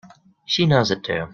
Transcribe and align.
She 0.47 0.65
knows 0.65 0.89
it 0.89 1.03
too! 1.03 1.27